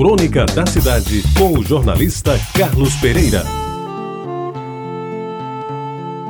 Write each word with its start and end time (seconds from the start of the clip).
Crônica 0.00 0.46
da 0.46 0.64
Cidade, 0.64 1.22
com 1.36 1.58
o 1.58 1.62
jornalista 1.62 2.32
Carlos 2.56 2.94
Pereira. 2.96 3.44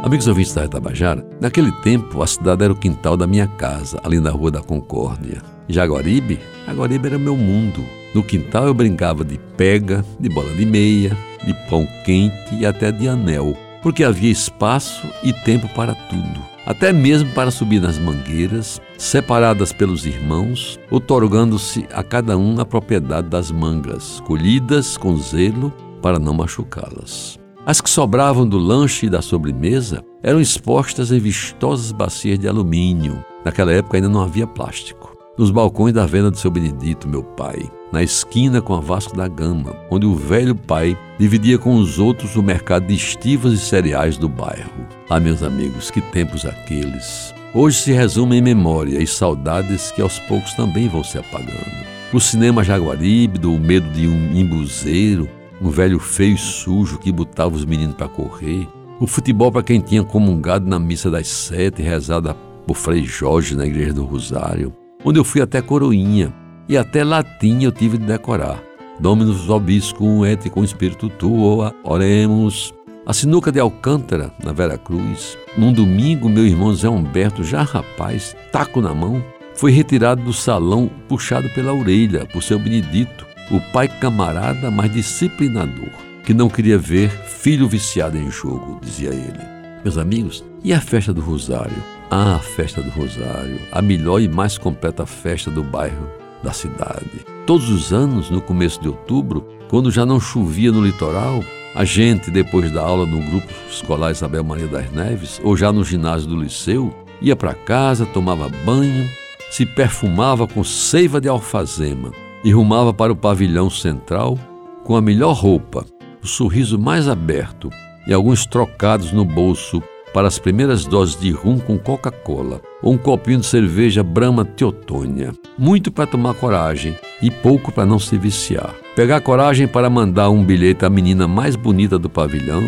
Amigos 0.03 0.27
ouvintes 0.27 0.53
da 0.53 0.65
Itabajara, 0.65 1.25
naquele 1.41 1.71
tempo 1.80 2.21
a 2.21 2.27
cidade 2.27 2.64
era 2.64 2.72
o 2.72 2.77
quintal 2.77 3.17
da 3.17 3.29
minha 3.29 3.46
casa, 3.46 4.01
ali 4.03 4.19
na 4.19 4.30
Rua 4.30 4.51
da 4.51 4.61
Concórdia. 4.61 5.41
Jaguaribe? 5.69 6.41
Jaguaribe 6.67 7.06
era 7.06 7.17
meu 7.17 7.37
mundo. 7.37 7.85
No 8.12 8.25
quintal 8.25 8.67
eu 8.67 8.75
brincava 8.75 9.25
de 9.25 9.38
pega, 9.56 10.05
de 10.18 10.29
bola 10.29 10.52
de 10.52 10.66
meia, 10.66 11.16
de 11.46 11.55
pão 11.71 11.87
quente 12.05 12.52
e 12.59 12.66
até 12.66 12.91
de 12.91 13.07
anel, 13.07 13.57
porque 13.84 14.02
havia 14.02 14.32
espaço 14.32 15.07
e 15.23 15.32
tempo 15.32 15.68
para 15.68 15.95
tudo 15.95 16.50
até 16.71 16.93
mesmo 16.93 17.29
para 17.32 17.50
subir 17.50 17.80
nas 17.80 17.98
mangueiras, 17.98 18.80
separadas 18.96 19.73
pelos 19.73 20.07
irmãos, 20.07 20.79
otorgando-se 20.89 21.84
a 21.93 22.00
cada 22.05 22.39
um 22.39 22.61
a 22.61 22.64
propriedade 22.64 23.27
das 23.27 23.50
mangas, 23.50 24.20
colhidas 24.20 24.96
com 24.96 25.16
zelo 25.16 25.73
para 26.01 26.16
não 26.16 26.33
machucá-las. 26.33 27.41
As 27.66 27.80
que 27.80 27.91
sobravam 27.91 28.46
do 28.46 28.56
lanche 28.56 29.06
e 29.06 29.10
da 29.10 29.20
sobremesa 29.20 30.01
eram 30.23 30.41
expostas 30.41 31.10
em 31.10 31.19
vistosas 31.19 31.91
bacias 31.91 32.38
de 32.38 32.46
alumínio. 32.46 33.24
Naquela 33.45 33.73
época 33.73 33.96
ainda 33.96 34.09
não 34.09 34.23
havia 34.23 34.46
plástico. 34.46 35.12
Nos 35.37 35.51
balcões 35.51 35.93
da 35.93 36.07
venda 36.07 36.30
do 36.30 36.38
seu 36.38 36.52
Benedito, 36.52 37.09
meu 37.09 37.24
pai, 37.24 37.68
na 37.93 38.03
esquina 38.03 38.61
com 38.61 38.75
a 38.75 38.80
Vasco 38.80 39.17
da 39.17 39.27
Gama, 39.27 39.77
onde 39.91 40.07
o 40.07 40.15
velho 40.15 40.55
pai 40.55 40.97
dividia 41.19 41.59
com 41.59 41.75
os 41.77 41.99
outros 41.99 42.37
o 42.37 42.43
mercado 42.43 42.87
de 42.87 42.95
estivas 42.95 43.53
e 43.53 43.59
cereais 43.59 44.16
do 44.16 44.29
bairro. 44.29 44.87
Ah, 45.09 45.21
meus 45.21 45.43
amigos, 45.43 45.91
que 45.91 46.01
tempos 46.01 46.45
aqueles! 46.45 47.35
Hoje 47.53 47.79
se 47.79 47.93
resume 47.93 48.37
em 48.37 48.43
memória 48.43 49.03
e 49.03 49.07
saudades 49.07 49.91
que 49.91 50.01
aos 50.01 50.21
poucos 50.21 50.55
também 50.55 50.89
vão 50.89 51.03
se 51.03 51.19
apagando. 51.19 51.85
O 52.13 52.21
cinema 52.21 52.63
Jaguaribe, 52.63 53.39
do 53.39 53.59
medo 53.59 53.91
de 53.91 54.07
um 54.07 54.33
imbuzeiro, 54.37 55.29
um 55.61 55.69
velho 55.69 55.99
feio 55.99 56.35
e 56.35 56.38
sujo 56.38 56.99
que 56.99 57.11
botava 57.11 57.54
os 57.54 57.65
meninos 57.65 57.97
para 57.97 58.09
correr. 58.09 58.69
O 59.01 59.07
futebol 59.07 59.51
para 59.51 59.63
quem 59.63 59.80
tinha 59.80 60.04
comungado 60.04 60.69
na 60.69 60.79
missa 60.79 61.10
das 61.10 61.27
sete, 61.27 61.82
rezada 61.82 62.35
por 62.66 62.77
Frei 62.77 63.04
Jorge 63.04 63.57
na 63.57 63.66
igreja 63.66 63.93
do 63.93 64.04
Rosário, 64.04 64.72
onde 65.04 65.19
eu 65.19 65.25
fui 65.25 65.41
até 65.41 65.60
Coroinha, 65.60 66.32
e 66.71 66.76
até 66.76 67.03
latim 67.03 67.65
eu 67.65 67.72
tive 67.72 67.99
de 67.99 68.06
decorar. 68.06 68.62
Dominus 69.00 69.44
vobiscum 69.44 70.25
et 70.25 70.49
com 70.49 70.62
espírito 70.62 71.09
tuo, 71.09 71.69
oremos. 71.82 72.72
A 73.04 73.12
sinuca 73.12 73.50
de 73.50 73.59
Alcântara, 73.59 74.32
na 74.44 74.53
Vera 74.53 74.78
Cruz, 74.78 75.37
num 75.59 75.72
domingo, 75.72 76.28
meu 76.28 76.47
irmão 76.47 76.72
Zé 76.72 76.88
Humberto, 76.88 77.43
já 77.43 77.62
rapaz, 77.62 78.37
taco 78.53 78.81
na 78.81 78.94
mão, 78.94 79.25
foi 79.53 79.72
retirado 79.72 80.22
do 80.22 80.32
salão, 80.32 80.88
puxado 81.09 81.50
pela 81.50 81.72
orelha 81.72 82.25
por 82.26 82.41
seu 82.41 82.56
Benedito, 82.56 83.26
o 83.50 83.60
pai 83.72 83.88
camarada, 83.88 84.71
mas 84.71 84.93
disciplinador, 84.93 85.91
que 86.25 86.32
não 86.32 86.48
queria 86.48 86.78
ver 86.78 87.10
filho 87.10 87.66
viciado 87.66 88.16
em 88.16 88.31
jogo, 88.31 88.78
dizia 88.81 89.09
ele. 89.09 89.41
Meus 89.82 89.98
amigos, 89.98 90.44
e 90.62 90.72
a 90.72 90.81
festa 90.81 91.12
do 91.12 91.21
Rosário? 91.21 91.82
Ah, 92.12 92.37
a 92.37 92.38
festa 92.38 92.81
do 92.81 92.91
Rosário, 92.91 93.59
a 93.72 93.82
melhor 93.82 94.21
e 94.21 94.28
mais 94.28 94.56
completa 94.56 95.04
festa 95.04 95.50
do 95.50 95.65
bairro 95.65 96.19
da 96.43 96.53
cidade. 96.53 97.25
Todos 97.47 97.69
os 97.69 97.93
anos, 97.93 98.31
no 98.31 98.41
começo 98.41 98.81
de 98.81 98.88
outubro, 98.88 99.47
quando 99.69 99.91
já 99.91 100.06
não 100.06 100.21
chovia 100.21 100.72
no 100.72 100.84
litoral, 100.84 101.43
a 101.75 101.84
gente, 101.84 102.31
depois 102.31 102.71
da 102.72 102.82
aula 102.82 103.06
no 103.06 103.21
grupo 103.21 103.53
escolar 103.69 104.10
Isabel 104.10 104.43
Maria 104.43 104.66
das 104.66 104.91
Neves, 104.91 105.41
ou 105.44 105.56
já 105.56 105.72
no 105.72 105.84
ginásio 105.84 106.28
do 106.28 106.41
liceu, 106.41 106.93
ia 107.21 107.37
para 107.37 107.55
casa, 107.55 108.06
tomava 108.06 108.50
banho, 108.65 109.09
se 109.50 109.65
perfumava 109.65 110.47
com 110.47 110.65
seiva 110.65 111.21
de 111.21 111.28
alfazema 111.28 112.12
e 112.43 112.53
rumava 112.53 112.93
para 112.93 113.12
o 113.12 113.16
pavilhão 113.16 113.69
central 113.69 114.38
com 114.84 114.97
a 114.97 115.00
melhor 115.00 115.32
roupa, 115.32 115.84
o 116.22 116.27
sorriso 116.27 116.78
mais 116.78 117.09
aberto 117.09 117.71
e 118.06 118.12
alguns 118.12 118.47
trocados 118.47 119.12
no 119.12 119.25
bolso 119.25 119.82
para 120.12 120.28
as 120.28 120.39
primeiras 120.39 120.84
doses 120.84 121.19
de 121.19 121.31
rum 121.31 121.59
com 121.59 121.78
Coca-Cola 121.78 122.60
ou 122.82 122.93
um 122.93 122.98
copinho 122.98 123.41
de 123.41 123.47
cerveja 123.47 124.03
Brahma 124.03 124.44
Teotônia. 124.44 125.32
Muito 125.59 125.91
para 125.91 126.06
tomar 126.06 126.34
coragem 126.34 126.97
e 127.22 127.31
pouco 127.31 127.72
para 127.72 127.87
não 127.87 127.98
se 127.98 128.16
viciar. 128.19 128.75
Pegar 128.97 129.20
coragem 129.20 129.66
para 129.66 129.91
mandar 129.91 130.31
um 130.31 130.44
bilhete 130.44 130.84
à 130.84 130.91
menina 130.91 131.28
mais 131.28 131.56
bonita 131.56 131.99
do 131.99 132.10
pavilhão, 132.10 132.62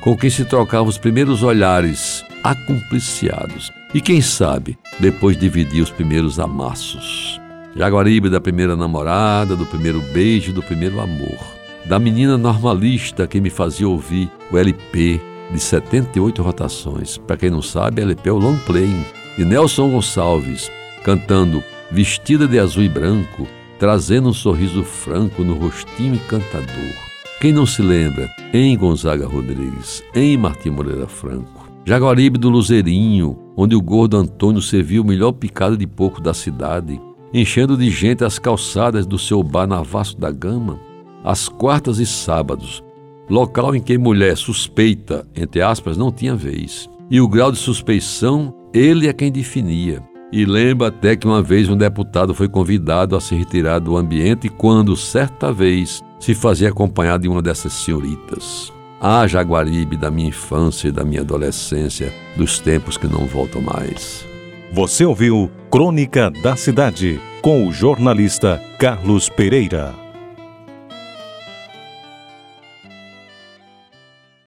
com 0.00 0.16
quem 0.16 0.30
se 0.30 0.44
trocavam 0.44 0.88
os 0.88 0.98
primeiros 0.98 1.42
olhares 1.42 2.24
acumpliciados. 2.42 3.70
E 3.94 4.00
quem 4.00 4.20
sabe, 4.20 4.78
depois 4.98 5.36
dividir 5.36 5.82
os 5.82 5.90
primeiros 5.90 6.38
amassos. 6.38 7.40
Jaguaribe 7.74 8.28
da 8.28 8.40
primeira 8.40 8.76
namorada, 8.76 9.54
do 9.54 9.64
primeiro 9.64 10.00
beijo, 10.12 10.52
do 10.52 10.62
primeiro 10.62 11.00
amor. 11.00 11.38
Da 11.86 11.98
menina 11.98 12.36
normalista 12.36 13.26
que 13.26 13.40
me 13.40 13.48
fazia 13.48 13.88
ouvir 13.88 14.30
o 14.50 14.58
LP 14.58 15.20
de 15.50 15.58
78 15.58 16.42
rotações. 16.42 17.18
Para 17.18 17.36
quem 17.36 17.50
não 17.50 17.62
sabe, 17.62 18.02
LP 18.02 18.28
é 18.28 18.32
o 18.32 18.38
long 18.38 18.56
playing 18.66 19.04
de 19.36 19.44
Nelson 19.44 19.90
Gonçalves, 19.90 20.70
cantando 21.04 21.62
Vestida 21.90 22.46
de 22.46 22.58
azul 22.58 22.82
e 22.82 22.88
branco, 22.88 23.46
trazendo 23.78 24.28
um 24.28 24.34
sorriso 24.34 24.84
franco 24.84 25.42
no 25.42 25.54
rostinho 25.54 26.16
encantador. 26.16 26.92
Quem 27.40 27.50
não 27.50 27.64
se 27.64 27.80
lembra? 27.80 28.28
Em 28.52 28.76
Gonzaga 28.76 29.26
Rodrigues, 29.26 30.04
em 30.14 30.36
Martim 30.36 30.68
Moreira 30.68 31.06
Franco. 31.06 31.66
Jaguaribe 31.86 32.36
do 32.36 32.50
Luzerinho, 32.50 33.38
onde 33.56 33.74
o 33.74 33.80
gordo 33.80 34.18
Antônio 34.18 34.60
serviu 34.60 35.02
o 35.02 35.06
melhor 35.06 35.32
picado 35.32 35.78
de 35.78 35.86
porco 35.86 36.20
da 36.20 36.34
cidade, 36.34 37.00
enchendo 37.32 37.74
de 37.74 37.88
gente 37.88 38.22
as 38.22 38.38
calçadas 38.38 39.06
do 39.06 39.18
seu 39.18 39.42
bar 39.42 39.66
na 39.66 39.80
Vasco 39.80 40.20
da 40.20 40.30
Gama, 40.30 40.78
às 41.24 41.48
quartas 41.48 41.98
e 41.98 42.04
sábados, 42.04 42.82
local 43.28 43.74
em 43.74 43.80
que 43.80 43.98
mulher 43.98 44.36
suspeita, 44.36 45.26
entre 45.34 45.60
aspas, 45.60 45.96
não 45.96 46.10
tinha 46.10 46.34
vez. 46.34 46.88
E 47.10 47.20
o 47.20 47.28
grau 47.28 47.50
de 47.50 47.58
suspeição, 47.58 48.54
ele 48.72 49.08
é 49.08 49.12
quem 49.12 49.32
definia. 49.32 50.02
E 50.30 50.44
lembra 50.44 50.88
até 50.88 51.16
que 51.16 51.26
uma 51.26 51.42
vez 51.42 51.68
um 51.68 51.76
deputado 51.76 52.34
foi 52.34 52.48
convidado 52.48 53.16
a 53.16 53.20
se 53.20 53.34
retirar 53.34 53.78
do 53.78 53.96
ambiente 53.96 54.48
quando, 54.48 54.94
certa 54.96 55.52
vez, 55.52 56.02
se 56.20 56.34
fazia 56.34 56.68
acompanhado 56.68 57.22
de 57.22 57.28
uma 57.28 57.40
dessas 57.40 57.72
senhoritas. 57.72 58.72
Ah, 59.00 59.26
Jaguaribe 59.26 59.96
da 59.96 60.10
minha 60.10 60.28
infância 60.28 60.88
e 60.88 60.92
da 60.92 61.04
minha 61.04 61.22
adolescência, 61.22 62.12
dos 62.36 62.58
tempos 62.58 62.96
que 62.96 63.06
não 63.06 63.26
voltam 63.26 63.62
mais. 63.62 64.26
Você 64.72 65.04
ouviu 65.04 65.50
Crônica 65.70 66.30
da 66.42 66.56
Cidade, 66.56 67.20
com 67.40 67.66
o 67.66 67.72
jornalista 67.72 68.60
Carlos 68.78 69.28
Pereira. 69.28 70.07